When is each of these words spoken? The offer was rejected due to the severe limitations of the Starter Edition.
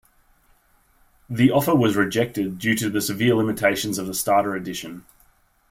The 1.29 1.51
offer 1.51 1.75
was 1.75 1.95
rejected 1.95 2.57
due 2.57 2.73
to 2.75 2.89
the 2.89 3.01
severe 3.01 3.35
limitations 3.35 3.99
of 3.99 4.07
the 4.07 4.15
Starter 4.15 4.55
Edition. 4.55 5.05